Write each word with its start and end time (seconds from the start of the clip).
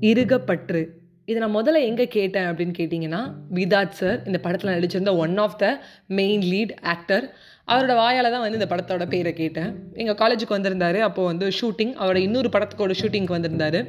இருகப்பற்று. 0.00 0.82
இதை 1.24 1.48
நான் 1.48 1.56
முதல்ல 1.56 1.80
எங்கே 1.80 2.08
கேட்டேன் 2.08 2.44
அப்படின்னு 2.44 2.74
கேட்டிங்கன்னா 2.78 3.32
விதாத் 3.54 3.90
சார் 3.90 4.26
இந்த 4.26 4.38
படத்தில் 4.40 4.70
நடிச்சிருந்த 4.70 5.16
one 5.16 5.38
of 5.38 5.58
the 5.58 5.82
main 6.06 6.40
lead 6.40 6.76
actor 6.82 7.34
அவரோட 7.72 7.94
வாயால் 8.00 8.30
தான் 8.34 8.42
வந்து 8.44 8.58
இந்த 8.60 8.68
படத்தோட 8.72 9.04
பேரை 9.14 9.32
கேட்டேன். 9.40 9.70
எங்கள் 10.02 10.18
காலேஜுக்கு 10.20 10.56
வந்திருந்தார். 10.56 10.98
அப்போ 11.08 11.22
வந்து 11.30 11.46
ஷூட்டிங் 11.58 11.92
அவரோட 12.00 12.18
இன்னொரு 12.26 12.48
படத்துக்கோட 12.54 12.94
ஷூட்டிங்க்கு 13.00 13.36
வந்திருந்தாரு. 13.36 13.80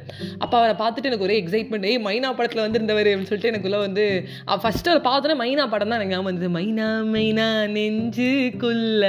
அப்போ 0.44 0.54
அவரை 0.60 0.74
பார்த்துட்டு 0.82 1.10
எனக்கு 1.10 1.26
ஒரே 1.28 1.36
எக்ஸைட்மெண்ட் 1.42 1.86
ஏய் 1.90 2.00
மைனா 2.08 2.30
படத்தில் 2.40 2.64
வந்திருந்தவர் 2.66 3.10
அப்படின்னு 3.12 3.30
சொல்லிட்டு 3.30 3.52
எனக்குள்ளே 3.52 3.80
வந்து 3.86 4.04
ஃபஸ்ட்டு 4.64 4.92
அவர் 4.92 5.04
பார்த்தோன்னே 5.08 5.36
மைனா 5.42 5.66
படம் 5.74 5.92
தான் 5.92 5.98
எனக்கு 6.00 6.14
ஞாபகம் 6.14 6.30
வந்தது. 6.30 6.50
மைனா 6.58 6.88
மைனா 7.14 7.48
நெஞ்சுக்குள்ள 7.76 9.04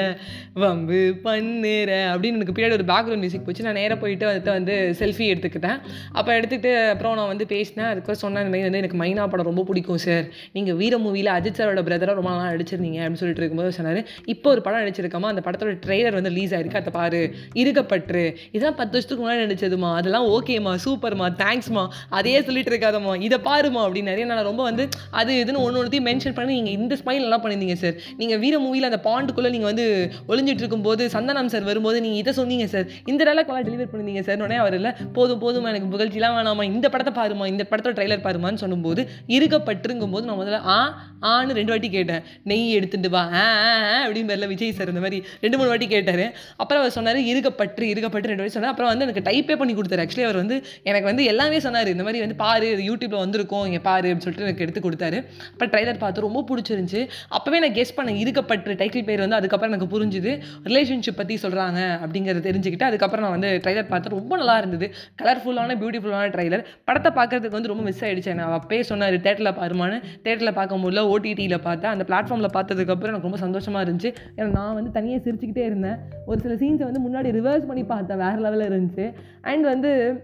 வம்பு 0.63 1.01
பண்ணுற 1.25 1.91
அப்படின்னு 2.13 2.37
எனக்கு 2.39 2.55
பின்னாடி 2.55 2.77
ஒரு 2.79 2.87
பேக்ரவுண்ட் 2.93 3.23
மியூசிக் 3.25 3.45
போச்சு. 3.47 3.65
நான் 3.67 3.79
நேராக 3.81 3.97
போயிட்டு 4.03 4.25
வந்துட்டு 4.29 4.51
வந்து 4.57 4.73
செல்ஃபி 5.01 5.25
எடுத்துக்கிட்டேன். 5.33 5.77
அப்போ 6.19 6.31
எடுத்துக்கிட்டு 6.39 6.73
அப்புறம் 6.93 7.15
நான் 7.19 7.31
வந்து 7.33 7.45
பேசினேன். 7.53 7.89
அதுக்கப்புறம் 7.91 8.23
சொன்ன 8.23 8.41
இந்த 8.45 8.53
மாதிரி 8.53 8.67
வந்து 8.69 8.81
எனக்கு 8.83 8.99
மைனா 9.03 9.27
படம் 9.33 9.49
ரொம்ப 9.51 9.65
பிடிக்கும் 9.69 10.01
சார் 10.07 10.25
நீங்கள் 10.57 10.77
வீர 10.81 10.97
மூவியில் 11.05 11.31
அஜித் 11.37 11.59
சாரோட 11.59 11.83
பிரதராக 11.89 12.17
ரொம்ப 12.19 12.31
நாளாக 12.33 12.49
நடிச்சிருந்தீங்க 12.55 12.99
அப்படின்னு 13.03 13.21
சொல்லிட்டு 13.23 13.43
இருக்கும்போது 13.43 13.77
சொன்னார். 13.79 14.01
இப்போ 14.35 14.47
ஒரு 14.55 14.60
படம் 14.61 14.79
நடிச்சிருக்கோமா? 14.79 15.29
அந்த 15.33 15.41
படத்தோட 15.45 15.73
ட்ரெய்லர் 15.85 16.13
வந்து 16.13 16.29
ரிலீஸ் 16.29 16.53
ஆயிருக்கு. 16.53 16.79
அதை 16.81 16.93
பாரு. 16.93 17.21
இருக்கப்பட்டு 17.55 18.21
இதெல்லாம் 18.51 18.75
பத்து 18.75 18.91
வருஷத்துக்கு 18.91 19.23
முன்னாடி 19.23 19.41
நடிச்சதுமா. 19.45 19.95
அதெல்லாம் 19.95 20.27
ஓகேம்மா. 20.27 20.73
சூப்பர்மா. 20.85 21.27
தேங்க்ஸ்மா. 21.43 21.87
அதையே 22.09 22.41
சொல்லிட்டு 22.41 22.77
இருக்காதம்மா. 22.77 23.21
இதை 23.21 23.37
பாருமா 23.45 23.81
அப்படின்னு 23.85 24.09
நிறைய 24.11 24.25
நான் 24.25 24.43
ரொம்ப 24.43 24.63
வந்து 24.63 24.83
அது 25.11 25.31
இதுன்னு 25.43 25.63
ஒன்று 25.65 25.79
ஒன்றுத்தையும் 25.79 26.07
மென்ஷன் 26.09 26.33
பண்ணி 26.33 26.53
நீங்கள் 26.53 26.73
இந்த 26.73 26.95
ஸ்மைல் 26.95 27.25
எல்லாம் 27.27 27.43
பண்ணியிருந்தீங்க 27.43 27.77
சார் 27.83 27.95
நீங்கள் 28.17 28.39
வீர 28.39 28.55
மூவியில் 28.59 28.89
அந்த 28.89 28.99
பாண்டுக்குள்ளே 29.03 29.51
நீங்கள் 29.55 29.71
வந்து 29.71 29.85
ஒளிஞ்சிட்டு 30.27 30.63
இருக்கும்போது 30.63 31.09
சந்தனம் 31.09 31.49
சார் 31.49 31.63
வரும்போது 31.63 32.01
நீங்கள் 32.01 32.19
இதை 32.19 32.33
சொன்னீங்க 32.33 32.65
சார் 32.65 32.87
இந்த 33.05 33.21
டேலாக்லாம் 33.23 33.65
டெலிவர் 33.67 33.91
பண்ணிருந்தீங்க 33.91 34.23
சார் 34.27 34.41
உடனே 34.41 34.55
அவர் 34.55 34.75
இல்லை. 34.79 34.91
போதும் 35.13 35.41
போதுமா 35.41 35.69
எனக்கு 35.73 35.91
புகழ்ச்சிலாம் 35.93 36.35
வேணாமா 36.37 36.63
இந்த 36.63 36.89
படத்தை 36.89 37.13
பாருமா 37.19 37.47
இந்த 37.47 37.63
படத்தோட 37.69 37.95
ட்ரைலர் 37.99 38.25
பாருமான்னு 38.25 38.61
சொல்லும்போது 38.63 39.01
இருக்கப்பட்டிருக்கும் 39.27 40.13
போது 40.15 40.25
நான் 40.25 40.39
முதல்ல 40.39 40.59
ஆ 40.65 40.77
ஆன்னு 41.21 41.57
ரெண்டு 41.59 41.71
வாட்டி 41.71 41.89
கேட்டேன். 41.89 42.23
நெய் 42.43 42.73
எடுத்துட்டு 42.73 43.09
வா. 43.09 43.23
ஆ 43.33 43.45
ஆ, 43.67 43.73
ஆ 43.93 44.07
அப்படின்னு 44.07 44.29
பேரில் 44.31 44.50
விஜய் 44.51 44.73
சார் 44.79 44.91
இந்த 44.93 45.03
மாதிரி 45.05 45.19
ரெண்டு 45.43 45.57
மூணு 45.59 45.69
வாட்டி 45.73 45.87
கேட்டார். 45.95 46.25
அப்புறம் 46.61 46.81
அவர் 46.83 46.95
சொன்னார் 46.97 47.19
இருக்கப்பட்டு 47.31 47.89
இருக்கப்பட்டு 47.93 48.29
ரெண்டு 48.31 48.43
வாட்டி 48.43 48.55
சொன்னார். 48.57 48.73
அப்புறம் 48.73 48.91
வந்து 48.93 49.05
எனக்கு 49.07 49.25
டைப்பே 49.29 49.57
பண்ணி 49.61 49.75
கொடுத்தாரு. 49.79 50.03
ஆக்சுவலி 50.05 50.25
அவர் 50.29 50.39
வந்து 50.43 50.57
எனக்கு 50.89 51.07
வந்து 51.11 51.23
எல்லாமே 51.33 51.59
சொன்னார். 51.65 51.89
இந்த 51.95 52.05
மாதிரி 52.07 52.21
வந்து 52.25 52.37
பாரு 52.43 52.69
யூடியூப்பில் 52.89 53.21
வந்திருக்கும் 53.25 53.65
இங்கே 53.69 53.81
பாரு 53.89 54.07
அப்படின்னு 54.09 54.25
சொல்லிட்டு 54.25 54.47
எனக்கு 54.47 54.63
எடுத்து 54.65 54.81
கொடுத்தாரு. 54.87 55.19
அப்புறம் 55.51 55.73
ட்ரைலர் 55.73 56.01
பார்த்து 56.03 56.25
ரொம்ப 56.27 56.43
பிடிச்சிருந்துச்சு. 56.49 57.01
அப்போவே 57.37 57.59
நான் 57.63 57.75
கெஸ் 57.79 57.95
பண்ணேன் 57.97 58.19
இருக்கப்பட்டு 58.23 58.77
டைட்டில் 58.81 59.07
பேர் 59.09 59.23
வந்து 59.25 59.37
அதுக்கப்புறம் 59.39 59.73
எனக்கு 59.73 59.89
புரிஞ்சுது. 59.95 60.31
ரிலேஷன்ஷிப் 60.69 61.19
பற்றி 61.21 61.37
சொல்கிறாங்க 61.45 61.79
அப்படிங்கிறத 62.03 62.43
தெரிஞ்சுக்கிட்டு 62.49 62.87
அதுக்கப்புறம் 62.89 63.25
நான் 63.25 63.35
வந்து 63.37 63.49
ட்ரைலர் 63.65 63.89
பார்த்து 63.91 64.15
ரொம்ப 64.17 64.33
நல்லா 64.41 64.55
இருந்தது. 64.61 64.87
கலர்ஃபுல்லான 65.21 65.77
பியூட்டிஃபுல்லான 65.81 66.29
ட்ரைலர் 66.35 66.63
படத்தை 66.89 67.11
பார்க்குறதுக்கு 67.19 67.57
வந்து 67.57 67.71
ரொம்ப 67.73 67.83
மிஸ் 67.89 68.03
ஆயிடுச்சு. 68.07 68.33
நான் 68.39 68.55
அப்பே 68.59 68.79
சொன்னார் 68.91 69.17
தேட்டரில் 69.25 69.53
பாருமான்னு 69.61 69.97
தேட்டரில் 70.25 70.55
பார்க்க 70.59 70.79
முடியல 70.83 71.03
ஓடிடியில் 71.13 71.57
பார்த்தேன். 71.67 71.91
அந்த 71.95 72.05
பிளாட்ஃபார்மில் 72.09 72.53
பார்த்ததுக்கப்புறம் 72.57 73.13
எனக்கு 73.13 73.29
ரொம்ப 73.29 73.39
சந்தோஷமாக 73.45 73.83
இருந்துச்சு. 73.85 74.11
ஏன்னா 74.41 74.51
நான் 74.51 74.73
வந்து 74.73 74.91
தனியாக 74.91 75.29
சிரிச்சுக்கிட்டே 75.29 75.65
இருந்தேன். 75.65 75.95
ஒரு 76.25 76.39
சில 76.39 76.53
சீன்ஸை 76.53 76.91
வந்து 76.91 77.09
முன்னாடி 77.09 77.33
ரிவர்ஸ் 77.33 77.65
பண்ணி 77.65 77.83
பார்த்தேன். 77.83 78.17
வேறு 78.17 78.45
லெவலில் 78.45 78.73
இருந்துச்சு. 78.73 79.13
அண்ட் 79.41 79.63
வந்து 79.63 80.23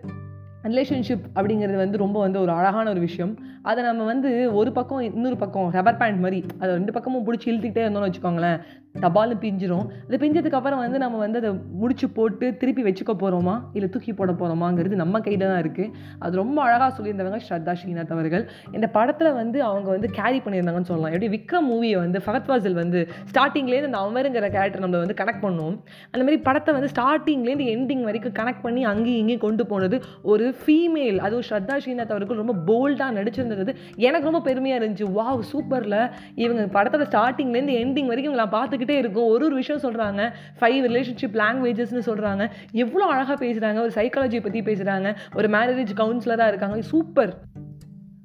ரிலேஷன்ஷிப் 0.64 1.26
அப்படிங்கிறது 1.36 1.76
வந்து 1.76 1.98
ரொம்ப 1.98 2.20
வந்து 2.20 2.40
ஒரு 2.40 2.52
அழகான 2.52 2.90
ஒரு 2.90 3.00
விஷயம். 3.00 3.38
அதை 3.62 3.84
நம்ம 3.84 4.04
வந்து 4.04 4.54
ஒரு 4.54 4.72
பக்கம் 4.72 5.00
இன்னொரு 5.00 5.38
பக்கம் 5.38 5.72
ரப்பர் 5.72 5.98
பேண்ட் 5.98 6.20
மாதிரி 6.20 6.46
அதை 6.60 6.76
ரெண்டு 6.76 6.92
பக்கமும் 6.92 7.26
பிடிச்சி 7.26 7.46
இழுத்துக்கிட்டே 7.46 7.88
இருந்தோம்னு 7.88 8.12
வச்சுக்கோங்களேன். 8.12 8.62
தபால்னு 9.04 9.38
பிஞ்சிரும். 9.44 9.86
அது 10.08 10.18
பிஞ்சதுக்கு 10.24 10.58
அப்புறம் 10.60 10.82
வந்து 10.84 10.98
நம்ம 11.04 11.18
வந்து 11.24 11.40
அதை 11.42 11.52
முடிச்சு 11.82 12.10
போட்டு 12.18 12.46
திருப்பி 12.62 12.84
வச்சுக்க 12.88 13.14
போகிறோமா 13.24 13.56
இல்லை 13.74 13.90
தூக்கி 13.94 14.14
போட 14.20 14.32
போகிறோமாங்கிறது 14.42 15.02
நம்ம 15.04 15.20
கையில் 15.26 15.46
தான் 15.50 15.62
இருக்குது 15.64 15.92
அது 16.26 16.42
ரொம்ப 16.42 16.58
அழகாக 16.68 16.90
சொல்லியிருந்தவங்க 16.98 17.40
ஸ்ரத்தா 17.48 17.74
ஸ்ரீநாத் 17.82 18.14
அவர்கள். 18.16 18.44
இந்த 18.78 18.88
படத்தில் 18.98 19.32
வந்து 19.40 19.58
அவங்க 19.70 19.90
வந்து 19.96 20.10
கேரி 20.20 20.40
பண்ணியிருந்தாங்கன்னு 20.46 20.90
சொல்லலாம். 20.92 21.14
எப்படி 21.14 21.30
விக்ரம் 21.36 21.68
மூவியை 21.72 21.98
வந்து 22.04 22.22
ஃபகத் 22.26 22.50
வாசல் 22.52 22.78
வந்து 22.82 23.02
ஸ்டார்டிங்லேருந்து 23.32 23.92
அந்த 23.92 24.02
அமருங்கிற 24.06 24.46
கேரக்டர் 24.56 24.84
நம்மளை 24.86 25.02
வந்து 25.04 25.18
கனெக்ட் 25.22 25.44
பண்ணுவோம் 25.46 25.78
அந்த 26.12 26.22
மாதிரி 26.26 26.40
படத்தை 26.48 26.74
வந்து 26.78 26.92
ஸ்டார்டிங்லேருந்து 26.96 27.68
எண்டிங் 27.76 28.04
வரைக்கும் 28.10 28.36
கனெக்ட் 28.40 28.64
பண்ணி 28.66 28.84
அங்கேயும் 28.94 29.22
இங்கேயும் 29.22 29.46
கொண்டு 29.46 29.66
போனது 29.72 30.00
ஒரு 30.34 30.48
ஃபீமேல் 30.62 31.20
அதுவும் 31.26 31.46
ஸ்ரத்தா 31.50 31.76
ஸ்ரீநாத் 31.84 32.14
அவர்கள் 32.16 32.42
ரொம்ப 32.44 32.56
போல்டாக 32.70 33.12
நடிச்சிருந்தது. 33.20 33.72
எனக்கு 34.08 34.30
ரொம்ப 34.30 34.42
பெருமையாக 34.50 34.80
இருந்துச்சு. 34.82 35.08
வாவ் 35.20 35.44
சூப்பரில் 35.52 36.00
இவங்க 36.44 36.64
படத்தோட 36.76 37.06
ஸ்டார்டிங்லேருந்து 37.12 37.76
எண்டிங் 37.84 38.12
வரைக்கும் 38.12 38.40
நான் 38.42 38.56
பார்த்துக்கிட்டு 38.58 38.87
இருக்கும். 38.96 39.28
ஒரு 39.28 39.46
ஒரு 39.46 39.56
விஷயம் 39.56 39.82
சொல்கிறாங்க 39.82 40.32
ஃபைவ் 40.60 40.86
ரிலேஷன்ஷிப் 40.88 41.34
லாங்குவேஜஸ்னு 41.34 42.02
சொல்கிறாங்க 42.06 42.50
எவ்வளோ 42.72 43.06
அழகாக 43.06 43.46
பேசுகிறாங்க 43.46 43.80
ஒரு 43.80 43.92
சைக்காலஜி 43.96 44.42
பற்றி 44.42 44.62
பேசுகிறாங்க 44.62 45.16
ஒரு 45.36 45.48
மேரேஜ் 45.48 45.88
கவுன்சிலராக 45.96 46.48
இருக்காங்க. 46.48 46.82
சூப்பர் 46.82 47.42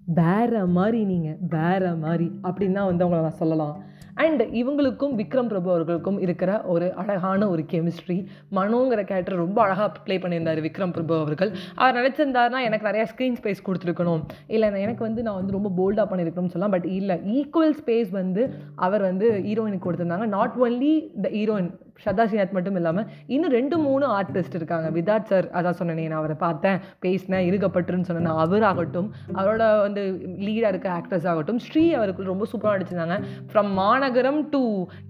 வேற 0.05 0.67
மாதிரி 0.67 1.05
நீங்கள் 1.05 1.37
வேற 1.49 1.95
மாதிரி. 1.95 2.31
அப்படின்னு 2.43 2.73
தான் 2.73 2.87
வந்து 2.87 3.07
அவங்கள 3.07 3.21
நான் 3.21 3.31
சொல்லலாம். 3.31 3.83
அண்ட் 4.15 4.43
இவங்களுக்கும் 4.43 5.15
விக்ரம் 5.21 5.51
பிரபு 5.53 5.71
அவர்களுக்கும் 5.71 6.19
இருக்கிற 6.21 6.63
ஒரு 6.63 6.95
அழகான 6.95 7.49
ஒரு 7.49 7.65
கெமிஸ்ட்ரி 7.71 8.17
மனோங்கிற 8.53 9.01
கேரக்டர் 9.05 9.43
ரொம்ப 9.45 9.63
அழகாக 9.63 10.01
ப்ளே 10.05 10.19
பண்ணியிருந்தார் 10.19 10.61
விக்ரம் 10.69 10.93
பிரபு 10.93 11.15
அவர்கள். 11.21 11.53
அவர் 11.75 11.97
நினச்சிருந்தாருன்னா 11.97 12.61
எனக்கு 12.69 12.89
நிறையா 12.89 13.07
ஸ்க்ரீன் 13.13 13.39
ஸ்பேஸ் 13.43 13.65
கொடுத்துருக்கணும். 13.67 14.23
இல்லை 14.47 14.81
எனக்கு 14.83 15.03
வந்து 15.05 15.23
நான் 15.23 15.35
வந்து 15.35 15.57
ரொம்ப 15.59 15.71
போல்டாக 15.79 16.07
பண்ணியிருக்கணும்னு 16.11 16.55
சொல்லலாம். 16.57 16.71
பட் 16.71 16.85
இல்லை 16.85 17.17
ஈக்குவல் 17.39 17.77
ஸ்பேஸ் 17.81 18.11
வந்து 18.11 18.55
அவர் 18.75 19.01
வந்து 19.01 19.29
ஹீரோயினுக்கு 19.47 19.87
கொடுத்துருந்தாங்க. 19.87 20.27
Not 20.37 20.57
only 20.61 20.95
the 21.21 21.29
heroine 21.39 21.71
Shraddha 22.03 22.25
Srinath 22.29 22.55
மட்டும் 22.57 22.77
இல்லாமல் 22.81 23.07
இன்னும் 23.35 23.53
ரெண்டு 23.57 23.77
மூணு 23.87 24.05
ஆர்டிஸ்ட் 24.19 24.57
இருக்காங்க. 24.59 24.87
விதாட் 24.97 25.29
சார் 25.31 25.47
அதான் 25.59 25.77
சொன்னேனே 25.81 26.07
நான் 26.13 26.21
அவரை 26.21 26.37
பார்த்தேன் 26.45 26.79
பேசினேன் 27.05 27.47
இருக்கப்பட்டுன்னு 27.51 28.09
சொன்னேன் 28.11 28.39
அவராகட்டும் 28.45 29.09
அவரோட 29.39 29.63
வந்து 29.87 30.03
லீடாக 30.47 30.73
இருக்க 30.75 30.89
ஆக்டர்ஸ் 30.99 31.29
ஆகட்டும் 31.33 31.61
ஸ்ரீ 31.67 31.85
அவருக்கு 31.99 32.31
ரொம்ப 32.33 32.47
சூப்பராக 32.53 32.75
நடிச்சிருந்தாங்க. 32.77 33.19
From 33.51 33.71
Maanagaram 33.83 34.41
to 34.55 34.63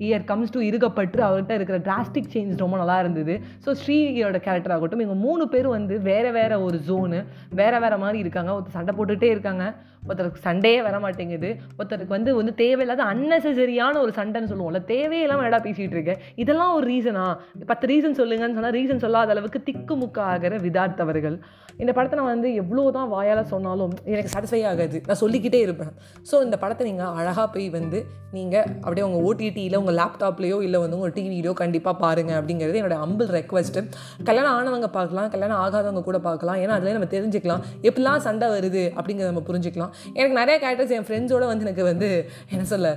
year 0.09 0.26
comes 0.31 0.54
to 0.56 0.62
Irugapatru 0.70 1.20
அவர்கிட்ட 1.28 1.54
இருக்கிற 1.60 1.78
டிராஸ்டிக் 1.88 2.32
சேஞ்ச் 2.34 2.62
ரொம்ப 2.65 2.76
நல்லா 2.82 2.99
இருந்தது. 3.04 3.37
ஸோ 3.66 3.72
ஸ்ரீயோட 3.82 4.41
கேரக்டர் 4.49 4.76
ஆகட்டும் 4.76 5.04
இவங்க 5.06 5.19
மூணு 5.26 5.47
பேரும் 5.54 5.76
வந்து 5.78 5.97
வேறு 6.10 6.32
வேறு 6.38 6.59
ஒரு 6.66 6.81
ஜோனு 6.88 7.20
வேறு 7.60 7.81
வேறு 7.84 7.99
மாதிரி 8.04 8.19
இருக்காங்க. 8.25 8.53
ஒருத்தர் 8.56 8.78
சண்டை 8.78 8.94
போட்டுகிட்டே 8.99 9.31
இருக்காங்க. 9.34 9.64
ஒருத்தருக்கு 10.08 10.44
சண்டையே 10.48 10.80
வர 10.88 10.96
மாட்டேங்குது 11.04 11.50
ஒருத்தருக்கு 11.78 12.16
வந்து 12.16 12.30
வந்து 12.40 12.54
தேவையில்லாத 12.62 13.04
அன்னெசரியான 13.12 14.00
ஒரு 14.04 14.14
சண்டைன்னு 14.18 14.50
சொல்லுவோம்ல 14.52 14.82
தேவையில்லாமல் 14.92 15.46
என்னடா 15.46 15.62
பேசிகிட்டு 15.66 15.96
இருக்கேன் 15.98 16.22
இதெல்லாம் 16.44 16.74
ஒரு 16.78 16.86
ரீசனா 16.92 17.24
பத்து 17.72 17.90
ரீசன் 17.92 18.18
சொல்லுங்கன்னு 18.20 18.58
சொன்னால் 18.58 18.76
ரீசன் 18.78 19.04
சொல்லாத 19.06 19.34
அளவுக்கு 19.36 19.60
திக்குமுக்க 19.68 20.18
ஆகிற 20.30 20.56
விதார்த்தவர்கள். 20.66 21.36
இந்த 21.82 21.92
படத்தை 21.96 22.16
நான் 22.18 22.32
வந்து 22.32 22.48
எவ்வளோ 22.62 22.82
தான் 22.96 23.08
வாயால் 23.12 23.40
சொன்னாலும் 23.52 23.92
எனக்கு 24.12 24.30
சாட்டிஸ்ஃபை 24.32 24.60
ஆகாது. 24.70 24.96
நான் 25.06 25.20
சொல்லிக்கிட்டே 25.22 25.60
இருப்பேன். 25.66 25.92
ஸோ 26.30 26.34
இந்த 26.46 26.56
படத்தை 26.62 26.82
நீங்கள் 26.88 27.14
அழகாக 27.20 27.46
போய் 27.54 27.69
வந்து 27.76 27.98
நீங்கள் 28.36 28.66
அப்படியே 28.84 29.04
உங்கள் 29.06 29.24
ஓடிடியில் 29.28 29.78
உங்கள் 29.80 29.96
லேப்டாப்லேயோ 30.00 30.58
இல்லை 30.66 30.78
வந்து 30.82 30.98
உங்கள் 30.98 31.14
டிவிலையோ 31.16 31.52
கண்டிப்பாக 31.62 31.96
பாருங்கள் 32.04 32.38
அப்படிங்கிறது 32.40 32.80
என்னோட 32.80 32.98
அம்பிள் 33.06 33.30
ரெக்வஸ்ட்டு 33.38 33.82
கல்யாணம் 34.28 34.54
ஆனவங்க 34.58 34.90
பார்க்கலாம் 34.98 35.30
கல்யாணம் 35.34 35.60
ஆகாதவங்க 35.64 36.02
கூட 36.08 36.20
பார்க்கலாம். 36.28 36.60
ஏன்னா 36.64 36.76
அதில் 36.78 36.96
நம்ம 36.98 37.10
தெரிஞ்சுக்கலாம். 37.16 37.64
எப்படிலாம் 37.88 38.24
சண்டை 38.28 38.48
வருது 38.56 38.84
அப்படிங்கிறத 38.98 39.30
நம்ம 39.32 39.44
புரிஞ்சுக்கலாம். 39.50 39.91
எனக்கு 40.14 40.36
நிறைய 40.36 40.56
கேரக்டர்ஸ் 40.58 40.97
என் 40.98 41.08
ஃப்ரெண்ட்ஸோட 41.08 41.47
வந்து 41.47 41.66
எனக்கு 41.66 41.84
வந்து 41.84 42.10
என்ன 42.50 42.64
சொல்ல 42.64 42.88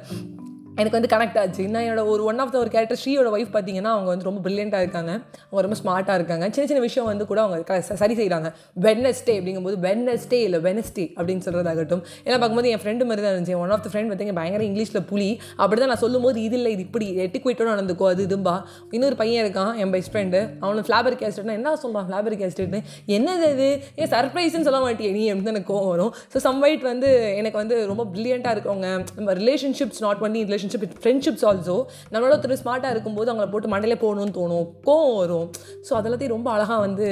எனக்கு 0.78 1.00
வந்து 1.00 1.18
கனெக்ட் 1.18 1.40
ஆச்சு. 1.40 1.64
இன்னும் 1.64 1.82
என்னோட 1.82 2.06
ஒரு 2.06 2.24
ஒன் 2.24 2.40
ஆஃப் 2.40 2.52
த 2.52 2.60
ஒரு 2.60 2.70
கேரக்டர் 2.70 3.00
ஸ்ரீயோட 3.06 3.34
ஒய்ஃப் 3.34 3.48
பார்த்தீங்கன்னா 3.48 3.84
அவங்க 3.84 4.10
வந்து 4.10 4.24
ரொம்ப 4.24 4.50
பிரில்லியண்ட்டாக 4.50 4.78
இருக்காங்க. 4.78 5.20
அவங்க 5.52 5.74
ரொம்ப 5.74 5.76
ஸ்மார்ட்டாக 5.84 6.16
இருக்காங்க. 6.16 6.50
சின்ன 6.50 6.68
சின்ன 6.68 6.82
விஷயம் 6.82 7.10
வந்து 7.10 7.28
கூட 7.28 7.42
அவங்க 7.42 7.64
க- 7.64 7.82
சரி 7.82 8.16
செய்கிறாங்க 8.16 8.54
வெட்னஸ்டே 8.82 9.26
அப்படிங்கும்போது 9.26 9.78
வெட்னஸ்டே 9.82 10.34
இல்லை 10.34 10.60
வெனஸ்டே 10.60 11.00
அப்படின்னு 11.00 11.42
சொல்கிறதாகட்டும் 11.46 12.04
ஏன்னா 12.24 12.30
பார்க்கும்போது 12.30 12.70
என் 12.70 12.78
ஃப்ரெண்டு 12.78 13.06
மாதிரி 13.06 13.22
தான் 13.22 13.36
இருந்துச்சு 13.36 13.58
ஒன் 13.58 13.70
ஆஃப் 13.70 13.84
த 13.84 13.90
ஃப்ரெண்ட் 13.92 14.04
பார்த்தீங்க 14.04 14.34
பயங்கர 14.34 14.64
இங்கிலீஷில் 14.64 15.06
புலி. 15.06 15.42
அப்படி 15.56 15.80
தான் 15.80 15.90
நான் 15.90 15.98
சொல்லும்போது 15.98 16.42
இது 16.42 16.56
இல்லை 16.56 16.72
இது 16.72 16.82
இப்படி 16.82 17.18
எட்டிக்வேட்டோட 17.18 17.68
நடந்துக்கோ 17.68 18.08
அது 18.08 18.28
இதும்பா. 18.28 18.64
இன்னொரு 18.92 19.16
பையன் 19.16 19.46
இருக்கான் 19.46 19.76
என் 19.76 19.92
பெஸ்ட் 19.92 20.16
ஃப்ரெண்டு 20.16 20.50
அவனுக்கு 20.60 20.94
ஃப்ளாபர் 20.94 21.30
கேஸ்டட்னா 21.30 21.52
என்ன 21.52 21.76
சொல்கிறான் 21.76 22.14
ஃப்ளாபர் 22.14 22.32
கேஸ்டட்னு 22.32 22.82
என்னது 23.08 23.52
இது? 23.52 23.80
ஏன் 23.96 24.10
சர்ப்ரைஸ்ன்னு 24.10 24.62
சொல்ல 24.62 24.80
மாட்டியே? 24.80 25.12
நீ 25.12 25.34
அப்படின்னு 25.34 25.46
எனக்கு 25.46 25.74
கோவம் 25.74 25.88
வரும். 25.88 26.14
ஸோ 26.34 26.38
சம்வைட் 26.38 26.82
வந்து 26.82 27.34
எனக்கு 27.36 27.58
வந்து 27.58 27.88
ரொம்ப 27.88 28.06
பிரில்லியண்ட்டாக 28.14 28.58
இருக்கவங்க. 28.58 29.06
நம்ம 29.16 29.34
relationships 29.34 30.00
not 30.00 30.18
only 30.22 30.64
relationship 30.66 30.96
friendships 31.04 31.46
also 31.50 31.76
நம்மளோட 32.14 32.32
ஒருத்தர் 32.36 32.62
ஸ்மார்ட்டாக 32.64 32.96
இருக்கும்போது 32.96 33.30
அவங்கள 33.32 33.48
போட்டு 33.52 33.72
மண்டையிலே 33.74 33.98
போகணும்னு 34.04 34.36
தோணும். 34.40 34.68
கோவம் 34.88 35.18
வரும். 35.22 35.48
ஸோ 35.88 35.94
அதெல்லாத்தையும் 36.00 36.36
ரொம்ப 36.38 36.50
அழகாக 36.52 36.80
வந்து 36.86 37.08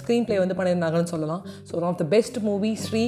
ஸ்க்ரீன் 0.00 0.26
ப்ளே 0.28 0.38
வந்து 0.44 0.56
பண்ணியிருந்தாங்கன்னு 0.58 1.12
சொல்லலாம். 1.14 1.42
So 1.68 1.74
one 1.80 1.88
of 1.90 2.00
the 2.02 2.06
best 2.14 2.38
movie 2.48 2.72
Sri 2.86 3.04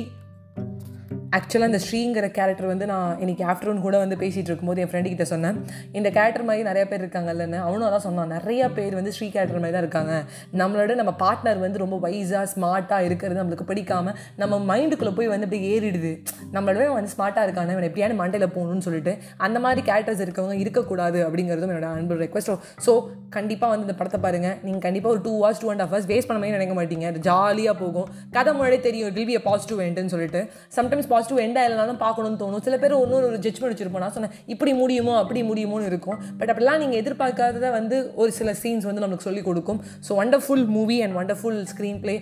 ஆக்சுவலாக 1.39 1.71
இந்த 1.71 1.81
ஸ்ரீங்கிற 1.87 2.27
கேரக்டர் 2.37 2.69
வந்து 2.71 2.87
நான் 2.91 3.19
இன்னைக்கு 3.23 3.45
ஆஃப்டர்நூன் 3.51 3.83
கூட 3.87 3.97
வந்து 4.03 4.17
பேசிகிட்டு 4.23 4.51
இருக்கும்போது 4.51 4.81
என் 4.83 4.91
ஃப்ரெண்டு 4.91 5.11
கிட்ட 5.13 5.25
சொன்னேன். 5.33 5.57
இந்த 5.99 6.09
கேரக்டர் 6.17 6.47
மாதிரி 6.49 6.63
நிறைய 6.69 6.85
பேர் 6.91 7.03
இருக்காங்கல்லன்னு. 7.05 7.59
அவனும் 7.67 7.87
அதான் 7.89 8.05
சொன்னான். 8.07 8.31
நிறைய 8.37 8.63
பேர் 8.77 8.95
வந்து 8.99 9.13
ஸ்ரீ 9.17 9.27
கேரக்டர் 9.35 9.63
மாதிரி 9.65 9.77
தான் 9.77 9.85
இருக்காங்க. 9.85 10.15
நம்மளோட 10.61 10.95
நம்ம 11.01 11.13
பார்ட்னர் 11.25 11.61
வந்து 11.65 11.83
ரொம்ப 11.85 11.97
வைஸாக 12.05 12.45
ஸ்மார்ட்டாக 12.55 13.09
இருக்கிறது 13.09 13.39
நம்மளுக்கு 13.41 13.67
பிடிக்காம 13.71 14.15
நம்ம 14.43 14.61
மைண்டுக்குள்ளே 14.71 15.13
போய் 15.19 15.31
வந்து 15.33 15.47
அப்படியே 15.49 15.69
ஏறிடுது. 15.75 16.13
நம்மளோட 16.57 16.89
வந்து 16.99 17.13
ஸ்மார்ட்டாக 17.15 17.47
இருக்கானே 17.49 17.75
அவன் 17.77 17.89
எப்படியான 17.91 18.17
மண்டையில் 18.23 18.49
போகணும்னு 18.57 18.87
சொல்லிட்டு 18.89 19.15
அந்த 19.49 19.61
மாதிரி 19.67 19.83
கேரக்டர்ஸ் 19.91 20.25
இருக்கவங்க 20.27 20.57
இருக்கக்கூடாது 20.65 21.21
அப்படிங்கிறதும் 21.27 21.73
என்னோட 21.75 21.91
அன்பு 21.99 22.19
ரெக்வஸ்ட் 22.25 22.53
ஸோ 22.87 22.95
கண்டிப்பாக 23.37 23.71
வந்து 23.75 23.87
இந்த 23.89 23.97
படத்தை 24.01 24.21
பாருங்கள் 24.27 24.57
நீங்கள் 24.67 24.85
கண்டிப்பாக 24.89 25.15
ஒரு 25.15 25.23
two 25.29 25.35
hours 25.39 25.63
two 25.63 25.71
and 25.75 25.83
half 25.85 25.95
hours 25.95 26.11
waste 26.13 26.31
பண்ண 26.31 26.41
மாதிரி 26.43 26.57
நினைக்க 26.59 26.75
மாட்டீங்க. 26.81 27.07
ஜாலியாக 27.29 27.77
போகும். 27.85 28.09
கதை 28.37 28.51
முன்னாடியே 28.59 28.83
தெரியும் 28.89 29.09
இட் 29.11 29.19
வில் 29.21 29.31
பி 29.33 29.39
பாசிட்டிவ் 29.51 29.87
எண்டுன்னு 29.89 30.15
சொல்லிட்டு. 30.17 30.43
சம்டைம்ஸ் 30.77 31.09
பாசிட்டிவ் 31.11 31.27
எண்ட் 31.45 31.59
ஆயிலனாலும் 31.63 32.01
பார்க்கணும்னு 32.05 32.39
தோணும். 32.43 32.63
சில 32.67 32.77
பேர் 32.83 32.95
ஒன்று 33.01 33.17
ஒரு 33.31 33.39
ஜட்ஜ்மெண்ட் 33.45 33.73
வச்சிருப்போம். 33.73 34.05
நான் 34.05 34.15
சொன்னேன் 34.17 34.35
இப்படி 34.55 34.73
முடியுமோ 34.81 35.15
அப்படி 35.23 35.43
முடியுமோன்னு 35.51 35.89
இருக்கும். 35.93 36.19
பட் 36.41 36.51
அப்படிலாம் 36.53 36.81
நீங்கள் 36.83 37.01
எதிர்பார்க்காததை 37.03 37.71
வந்து 37.79 37.97
ஒரு 38.23 38.33
சில 38.39 38.53
சீன்ஸ் 38.63 38.89
வந்து 38.91 39.05
நமக்கு 39.07 39.27
சொல்லிக் 39.29 39.49
கொடுக்கும். 39.51 39.81
So 40.09 40.11
wonderful 40.21 40.65
movie 40.77 40.99
and 41.07 41.17
wonderful 41.21 41.61
screen 41.73 42.01
play 42.05 42.17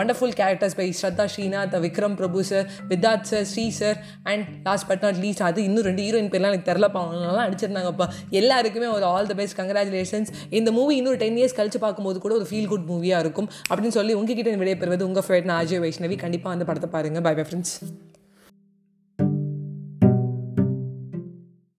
wonderful 0.00 0.34
characters 0.40 0.76
by 0.80 0.88
Shraddha 1.00 1.26
Srinath 1.34 1.76
Vikram 1.86 2.16
Prabhu 2.20 2.44
sir 2.50 2.66
Vidharth 2.92 3.28
sir 3.32 3.46
Sri 3.52 3.66
sir 3.80 3.98
and 4.32 4.44
last 4.68 4.88
but 4.92 5.04
not 5.06 5.20
least 5.24 5.44
அது 5.50 5.60
இன்னும் 5.68 5.86
ரெண்டு 5.90 6.04
ஹீரோயின் 6.06 6.30
பேர்லாம் 6.34 6.54
எனக்கு 6.54 6.68
தெரிலப்பா 6.70 7.02
அவங்களாம் 7.04 7.46
அடிச்சிருந்தாங்கப்பா 7.48 8.08
எல்லாருக்குமே 8.42 8.90
ஒரு 8.96 9.06
ஆல் 9.14 9.30
த 9.32 9.36
பெஸ்ட் 9.40 9.58
கங்க்ராச்சுலேஷன்ஸ் 9.60 10.32
இந்த 10.60 10.72
மூவி 10.78 10.96
இன்னொரு 11.00 11.20
டென் 11.24 11.38
இயர்ஸ் 11.40 11.58
கழிச்சு 11.60 11.80
பார்க்கும்போது 11.86 12.20
கூட 12.26 12.34
ஒரு 12.40 12.48
ஃபீல் 12.52 12.70
குட் 12.72 12.88
மூவியாக 12.92 13.24
இருக்கும். 13.26 13.50
அப்படின்னு 13.70 13.96
சொல்லி 13.98 14.14
உங்ககிட்ட 14.20 14.56
விடைபெறுவது 14.62 15.08
உங்கள் 15.10 15.26
ஃபேவரட் 15.26 15.50
நான் 15.52 15.62
அஜய் 15.64 15.84
வைஷ்ணவி. 15.86 16.18
கண்டிப்பாக 16.24 16.56
அந்த 16.56 16.66
படத்தை 16.70 16.90
பாருங்கள் 16.96 17.26
பை 17.28 17.34
பை 17.40 17.46
ஃப்ரெண்ட்ஸ் 17.50 17.76